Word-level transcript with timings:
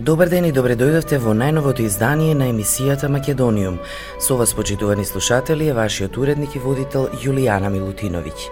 Добар 0.00 0.30
ден 0.32 0.46
и 0.48 0.50
добре 0.56 0.72
дојдовте 0.80 1.18
во 1.20 1.34
најновото 1.36 1.84
издание 1.84 2.32
на 2.32 2.46
емисијата 2.48 3.10
Македониум. 3.12 3.74
Со 4.16 4.38
вас, 4.40 4.54
почитувани 4.56 5.04
слушатели, 5.04 5.68
е 5.68 5.74
вашиот 5.76 6.16
уредник 6.16 6.56
и 6.56 6.58
водител 6.58 7.10
Јулијана 7.20 7.68
Милутиновиќ. 7.68 8.48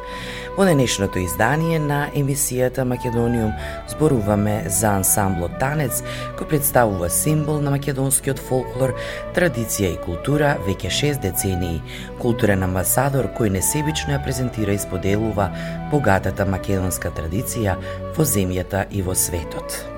Во 0.58 0.66
денешното 0.68 1.22
издание 1.24 1.80
на 1.80 2.10
емисијата 2.12 2.84
Македониум 2.84 3.56
зборуваме 3.88 4.68
за 4.68 4.92
ансамблот 5.00 5.56
Танец, 5.58 6.04
кој 6.36 6.52
представува 6.52 7.08
символ 7.08 7.64
на 7.64 7.72
македонскиот 7.72 8.38
фолклор, 8.38 8.92
традиција 9.32 9.94
и 9.96 10.00
култура 10.04 10.58
веќе 10.68 10.92
6 10.92 11.22
децении, 11.24 11.80
културен 12.20 12.62
амбасадор 12.62 13.32
кој 13.32 13.56
несебично 13.56 14.18
ја 14.18 14.24
презентира 14.24 14.76
и 14.76 14.78
споделува 14.78 15.48
богатата 15.90 16.44
македонска 16.44 17.08
традиција 17.08 17.80
во 18.12 18.34
земјата 18.36 18.84
и 18.92 19.00
во 19.00 19.16
светот. 19.16 19.96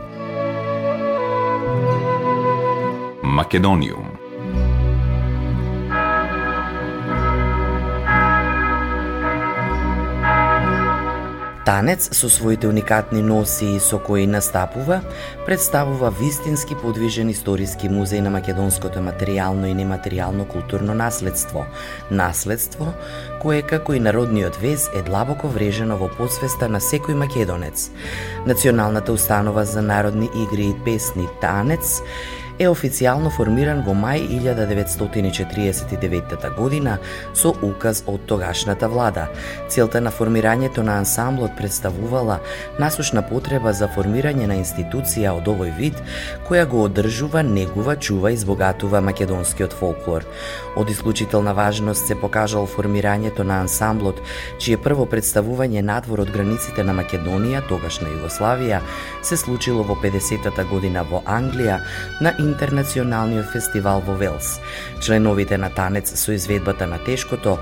Македониум. 3.30 4.06
Танец 11.64 12.08
со 12.12 12.28
своите 12.28 12.66
уникатни 12.66 13.22
носи 13.22 13.78
со 13.80 13.98
кои 13.98 14.26
настапува, 14.26 15.00
представува 15.46 16.10
вистински 16.10 16.74
подвижен 16.74 17.30
историски 17.30 17.86
музеј 17.86 18.20
на 18.26 18.30
македонското 18.34 18.98
материјално 18.98 19.70
и 19.70 19.76
нематеријално 19.78 20.48
културно 20.50 20.94
наследство. 20.94 21.62
Наследство 22.10 22.90
кое 23.38 23.62
како 23.62 23.94
и 23.94 24.02
народниот 24.02 24.58
вез 24.58 24.88
е 24.90 25.02
длабоко 25.06 25.46
врежено 25.48 25.96
во 25.96 26.10
подсвеста 26.10 26.68
на 26.68 26.80
секој 26.82 27.14
македонец. 27.14 27.90
Националната 28.46 29.12
установа 29.12 29.64
за 29.64 29.82
народни 29.82 30.26
игри 30.34 30.74
и 30.74 30.78
песни 30.84 31.28
Танец 31.40 32.02
е 32.60 32.68
официјално 32.68 33.30
формиран 33.32 33.80
во 33.86 33.94
мај 33.96 34.26
1949 34.28 36.56
година 36.58 36.98
со 37.32 37.54
указ 37.64 38.02
од 38.06 38.20
тогашната 38.28 38.88
влада. 38.88 39.28
Целта 39.68 40.00
на 40.00 40.10
формирањето 40.12 40.82
на 40.84 40.98
ансамблот 41.00 41.50
представувала 41.56 42.40
насушна 42.78 43.22
потреба 43.24 43.72
за 43.72 43.88
формирање 43.88 44.46
на 44.46 44.54
институција 44.60 45.32
од 45.38 45.48
овој 45.48 45.76
вид, 45.78 45.94
која 46.48 46.66
го 46.68 46.82
одржува, 46.84 47.42
негува, 47.42 47.96
чува 47.96 48.30
и 48.30 48.36
збогатува 48.36 49.00
македонскиот 49.00 49.72
фолклор. 49.72 50.24
Од 50.76 50.90
исклучителна 50.90 51.54
важност 51.56 52.06
се 52.06 52.14
покажал 52.14 52.66
формирањето 52.68 53.42
на 53.42 53.60
ансамблот, 53.64 54.20
чие 54.58 54.76
прво 54.76 55.06
представување 55.08 55.80
надвор 55.80 56.20
од 56.26 56.30
границите 56.36 56.84
на 56.84 56.92
Македонија, 56.92 57.64
тогашна 57.72 58.08
Југославија, 58.12 58.80
се 59.22 59.36
случило 59.36 59.82
во 59.82 59.94
50-та 59.96 60.64
година 60.68 61.02
во 61.08 61.22
Англија 61.24 61.80
на 62.20 62.36
интернационалниот 62.50 63.52
фестивал 63.52 64.02
во 64.06 64.14
Велс. 64.14 64.58
Членовите 65.00 65.58
на 65.58 65.70
танец 65.70 66.12
со 66.14 66.34
изведбата 66.34 66.86
на 66.86 66.98
тешкото 66.98 67.58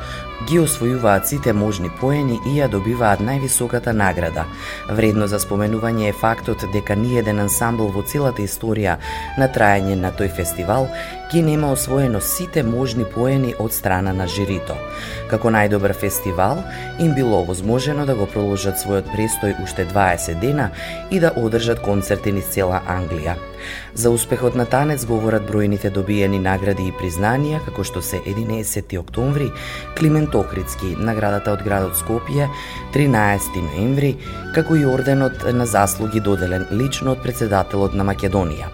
ги 0.48 0.58
освојуваат 0.60 1.28
сите 1.28 1.52
можни 1.52 1.90
поени 2.00 2.40
и 2.46 2.56
ја 2.58 2.68
добиваат 2.72 3.20
највисоката 3.20 3.92
награда. 3.92 4.46
Вредно 4.88 5.26
за 5.26 5.40
споменување 5.42 6.08
е 6.08 6.18
фактот 6.20 6.64
дека 6.72 6.96
ни 6.96 7.18
еден 7.18 7.40
ансамбл 7.44 7.92
во 7.94 8.02
целата 8.02 8.42
историја 8.42 8.98
на 9.38 9.48
трајање 9.48 9.98
на 9.98 10.12
тој 10.12 10.34
фестивал 10.36 10.88
ги 11.30 11.42
нема 11.42 11.72
освоено 11.72 12.20
сите 12.20 12.62
можни 12.62 13.04
поени 13.04 13.54
од 13.58 13.72
страна 13.72 14.12
на 14.16 14.26
жирито. 14.26 14.76
Како 15.28 15.50
најдобар 15.52 15.92
фестивал, 15.92 16.62
им 16.98 17.12
било 17.14 17.42
овозможено 17.42 18.06
да 18.08 18.14
го 18.16 18.26
проложат 18.26 18.80
својот 18.80 19.10
престој 19.12 19.58
уште 19.62 19.84
20 19.84 20.40
дена 20.40 20.70
и 21.10 21.20
да 21.20 21.34
одржат 21.36 21.82
концерти 21.84 22.32
низ 22.32 22.48
цела 22.54 22.80
Англија. 22.88 23.36
За 23.94 24.10
успехот 24.10 24.54
на 24.54 24.64
танец 24.64 25.04
говорат 25.04 25.44
бројните 25.44 25.90
добиени 25.90 26.38
награди 26.38 26.88
и 26.88 26.94
признанија, 26.96 27.60
како 27.66 27.84
што 27.84 28.00
се 28.02 28.22
11 28.24 28.96
октомври, 28.98 29.50
Климент 29.98 30.34
Охридски, 30.34 30.94
наградата 30.96 31.52
од 31.52 31.64
градот 31.66 31.98
Скопје, 31.98 32.48
13 32.94 33.60
ноември, 33.68 34.14
како 34.54 34.76
и 34.76 34.86
орденот 34.86 35.44
на 35.52 35.66
заслуги 35.66 36.20
доделен 36.20 36.66
лично 36.70 37.12
од 37.12 37.22
председателот 37.22 37.94
на 37.94 38.06
Македонија. 38.06 38.72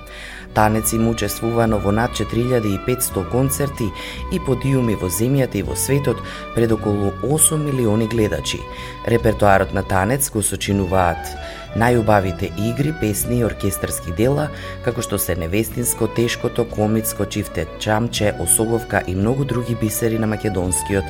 Танец 0.54 0.92
им 0.92 1.08
учествувано 1.08 1.78
во 1.78 1.92
над 1.92 2.12
4500 2.12 3.30
концерти 3.30 3.90
и 4.32 4.38
подиуми 4.38 4.94
во 4.94 5.08
земјата 5.08 5.56
и 5.58 5.62
во 5.62 5.76
светот 5.76 6.22
пред 6.54 6.72
околу 6.72 7.12
8 7.22 7.58
милиони 7.58 8.06
гледачи. 8.06 8.60
Репертоарот 9.06 9.74
на 9.74 9.82
танец 9.82 10.30
го 10.30 10.42
сочинуваат 10.42 11.36
најубавите 11.76 12.50
игри, 12.58 12.92
песни 13.00 13.40
и 13.40 13.44
оркестарски 13.44 14.14
дела, 14.16 14.48
како 14.84 15.02
што 15.02 15.18
се 15.18 15.36
невестинско, 15.38 16.06
тешкото, 16.16 16.64
комицко, 16.70 17.26
чифте 17.26 17.66
чамче, 17.82 18.32
осоговка 18.40 19.02
и 19.06 19.14
многу 19.14 19.44
други 19.44 19.74
бисери 19.74 20.18
на 20.18 20.26
македонскиот 20.30 21.04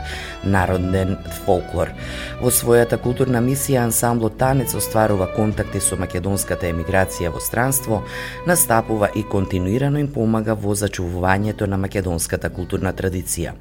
народен 0.45 1.17
фолклор. 1.45 1.93
Во 2.41 2.53
својата 2.53 2.99
културна 3.01 3.43
мисија 3.45 3.85
ансамблот 3.85 4.39
Танец 4.39 4.75
остварува 4.75 5.29
контакти 5.37 5.81
со 5.81 5.97
македонската 6.01 6.71
емиграција 6.73 7.33
во 7.35 7.41
странство, 7.41 8.03
настапува 8.47 9.11
и 9.15 9.23
континуирано 9.35 9.99
им 9.99 10.13
помага 10.15 10.55
во 10.55 10.77
зачувувањето 10.79 11.67
на 11.67 11.81
македонската 11.83 12.51
културна 12.55 12.95
традиција. 12.95 13.57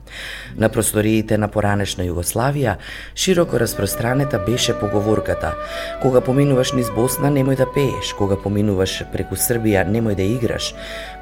На 0.57 0.69
просториите 0.69 1.37
на 1.41 1.49
поранешна 1.49 2.05
Југославија, 2.05 2.77
широко 3.15 3.57
распространета 3.57 4.39
беше 4.39 4.77
поговорката 4.79 5.53
Кога 6.01 6.21
поминуваш 6.21 6.73
низ 6.73 6.89
Босна 6.91 7.29
немој 7.31 7.57
да 7.57 7.65
пееш, 7.69 8.13
кога 8.17 8.35
поминуваш 8.35 9.03
преку 9.13 9.37
Србија 9.39 9.85
немој 9.87 10.17
да 10.19 10.25
играш, 10.27 10.73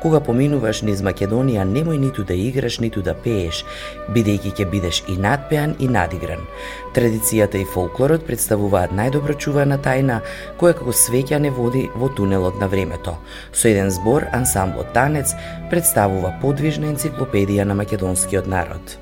кога 0.02 0.20
поминуваш 0.24 0.82
низ 0.88 1.04
Македонија 1.06 1.66
немој 1.68 2.00
ниту 2.02 2.26
да 2.26 2.34
играш, 2.34 2.80
ниту 2.82 3.04
да 3.06 3.14
пееш, 3.14 3.64
бидејќи 4.16 4.54
ќе 4.58 4.66
бидеш 4.72 5.04
и 5.08 5.18
надпеан 5.22 5.76
и 5.80 5.88
надигран. 5.88 6.48
Традицијата 6.96 7.62
и 7.62 7.68
фолклорот 7.68 8.26
представуваат 8.28 8.96
најдобро 8.98 9.38
чувана 9.38 9.78
тајна, 9.78 10.22
која 10.60 10.74
како 10.80 10.96
свеќа 10.96 11.40
не 11.40 11.52
води 11.54 11.88
во 11.96 12.10
тунелот 12.10 12.60
на 12.60 12.68
времето. 12.68 13.18
Со 13.54 13.70
еден 13.70 13.92
збор, 13.92 14.28
ансамблот 14.42 14.92
Танец 14.98 15.36
представува 15.70 16.34
подвижна 16.42 16.92
енциклопедија 16.92 17.70
на 17.70 17.78
македонскиот 17.78 18.50
народ. 18.50 19.00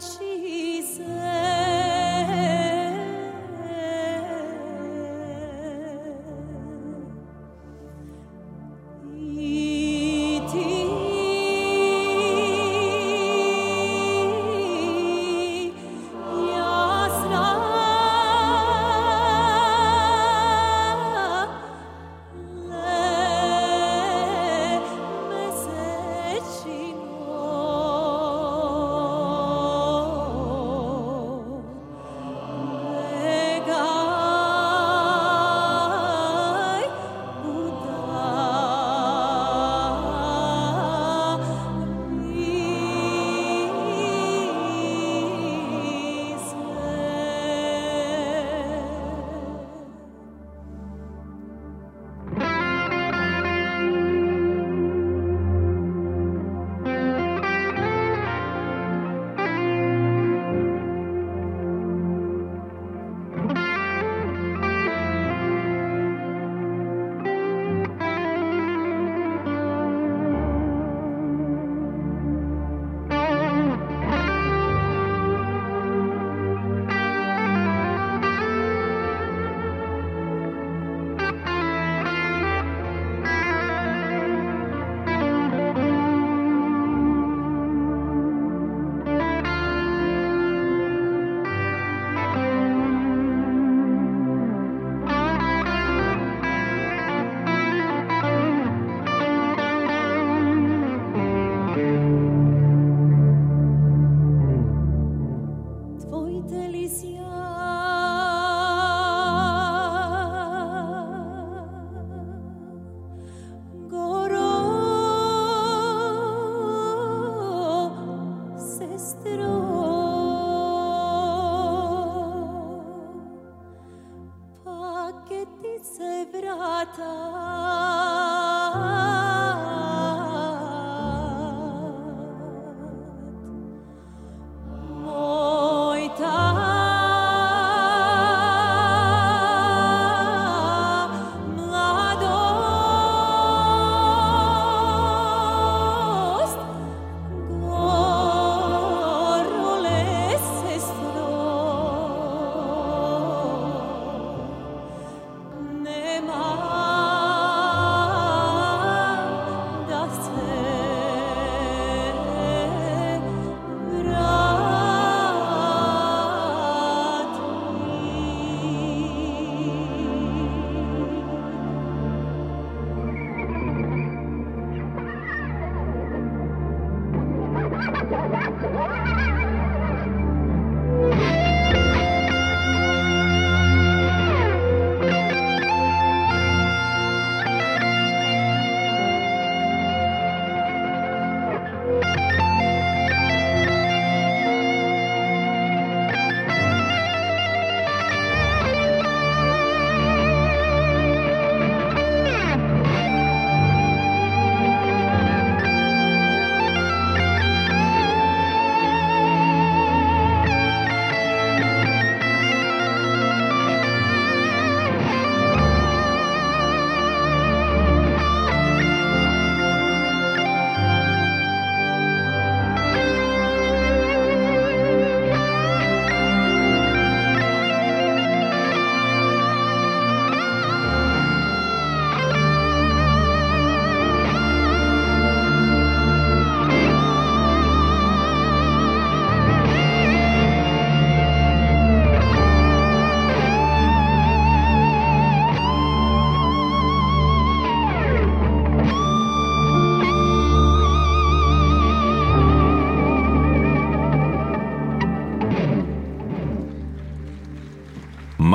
she 0.00 0.29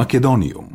Македониум. 0.06 0.75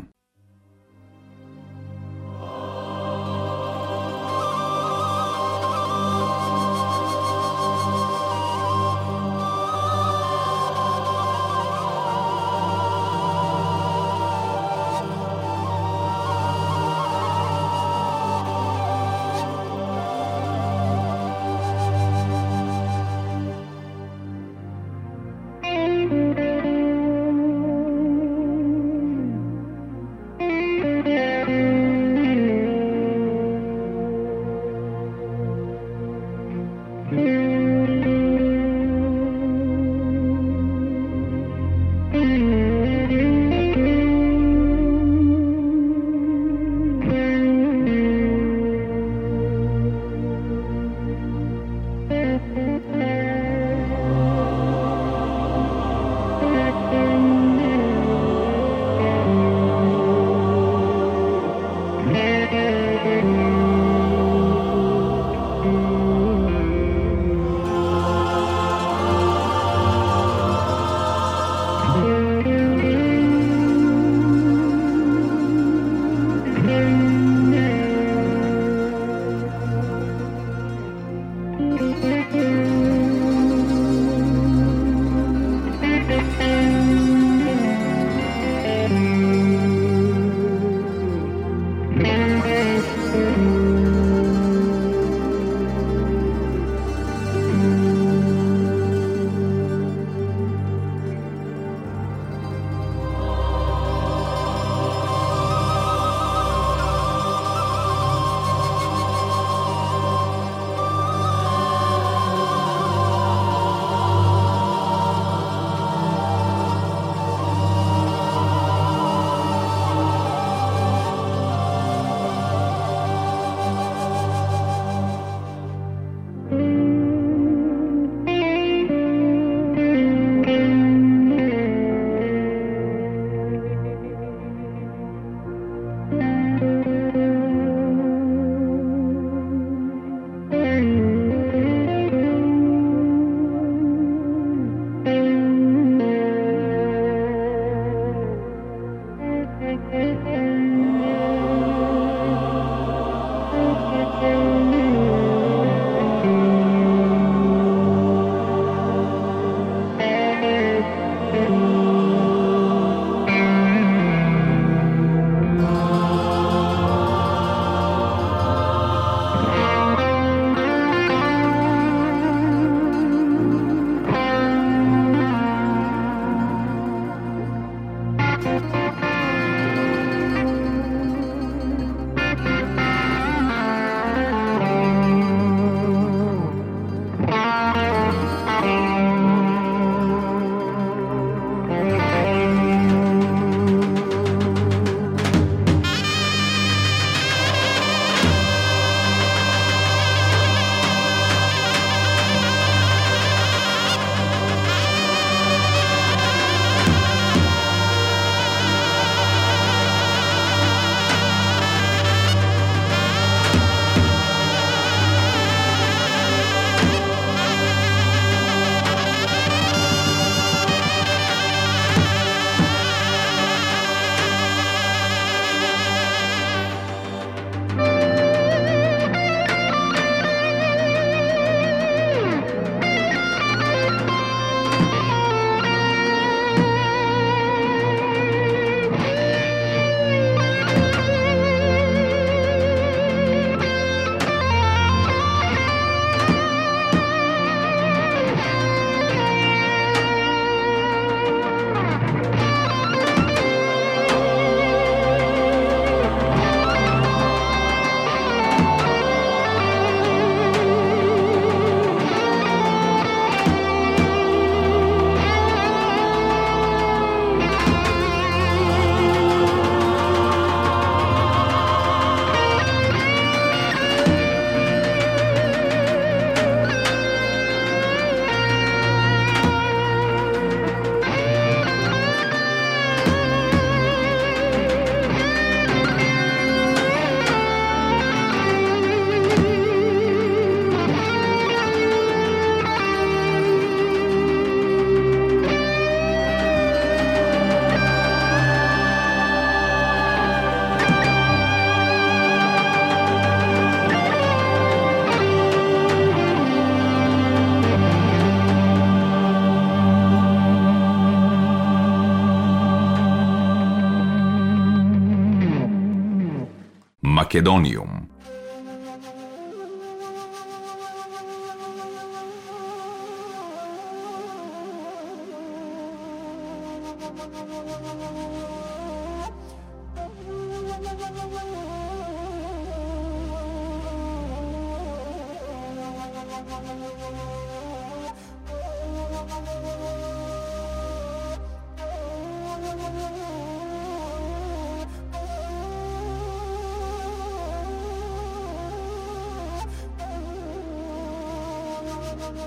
Macedonium. 317.41 318.00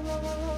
la 0.05 0.15
la 0.22 0.52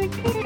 Mexican. 0.00 0.39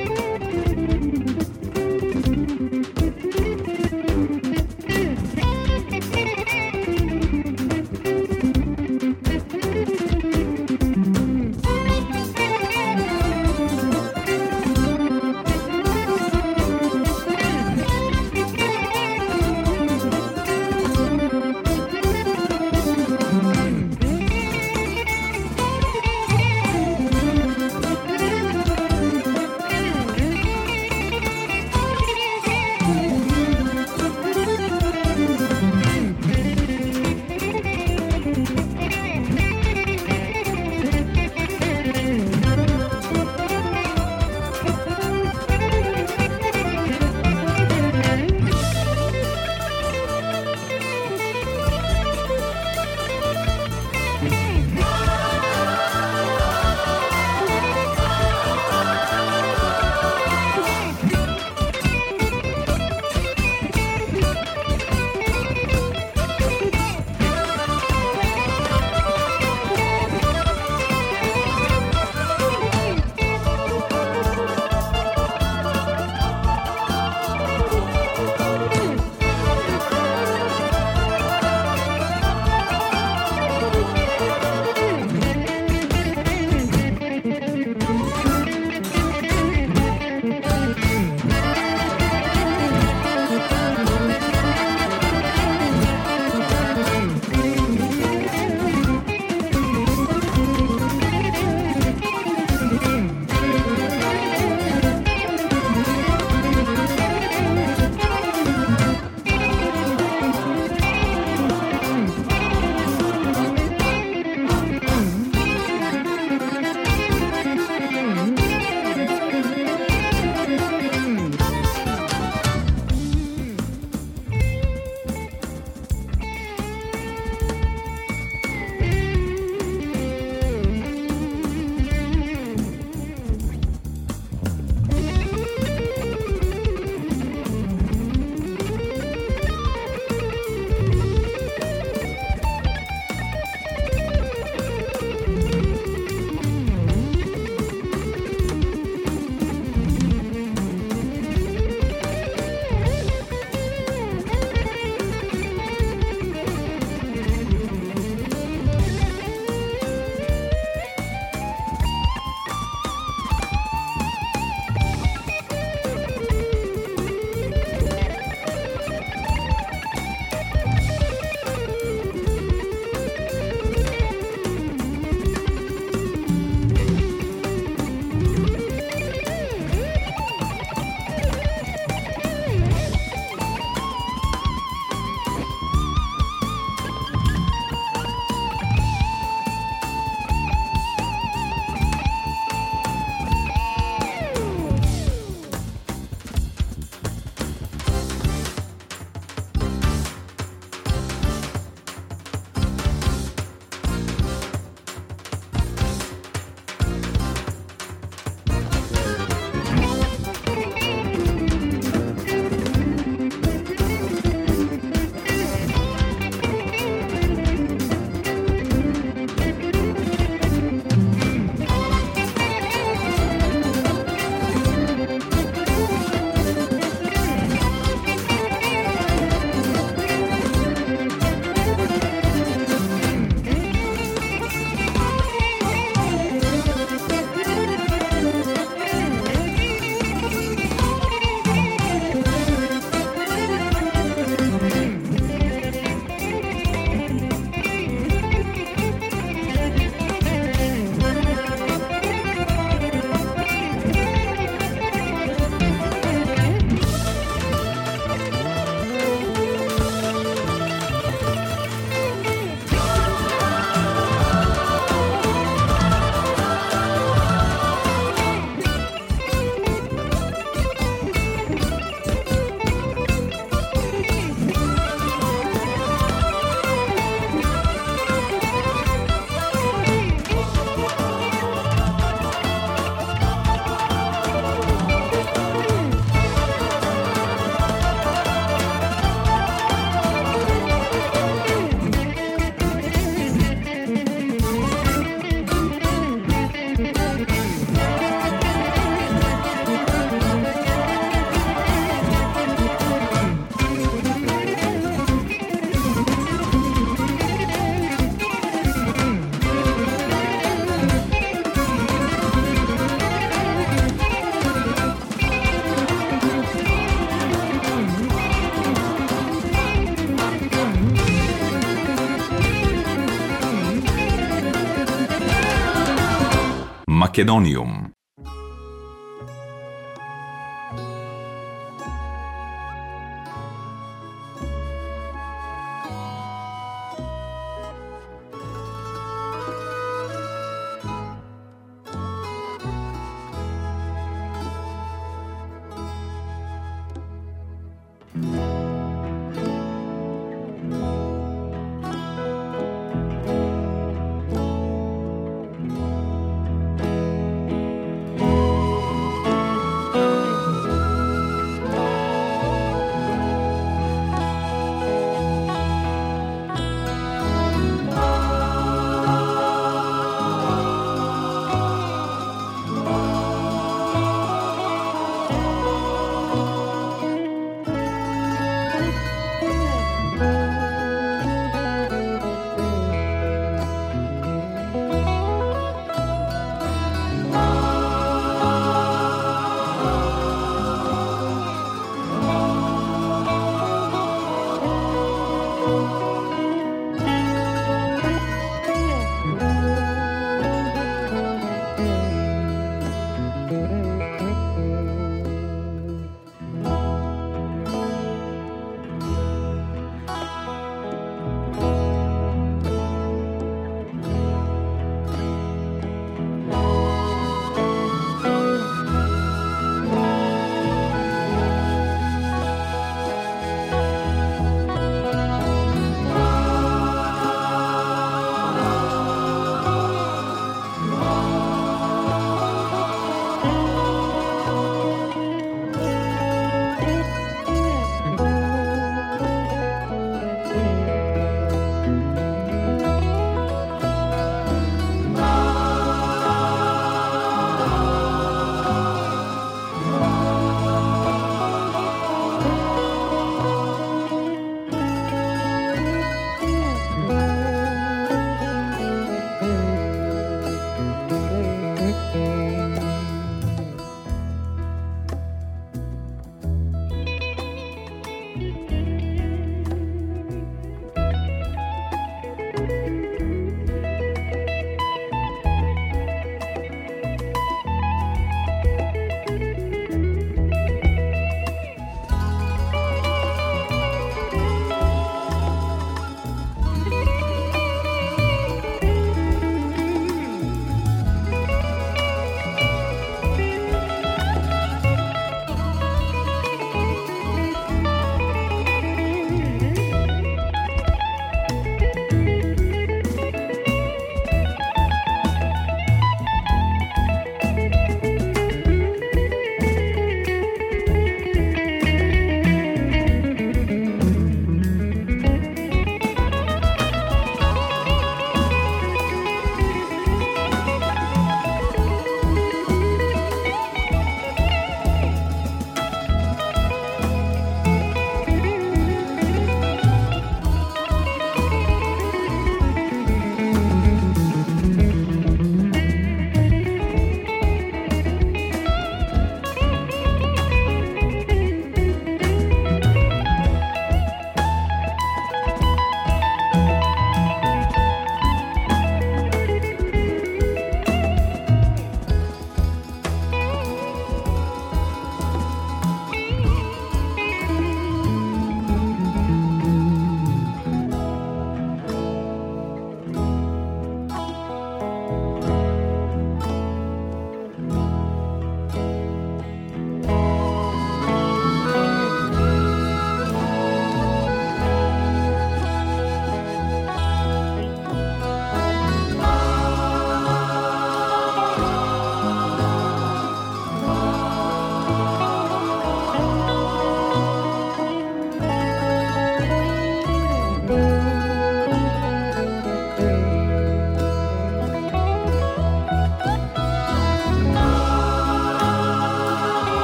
Македониум. 327.15 327.84